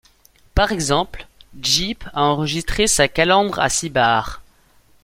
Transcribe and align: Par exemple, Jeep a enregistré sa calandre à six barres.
Par 0.55 0.71
exemple, 0.71 1.27
Jeep 1.61 2.05
a 2.13 2.23
enregistré 2.23 2.87
sa 2.87 3.07
calandre 3.07 3.59
à 3.59 3.69
six 3.69 3.91
barres. 3.91 4.41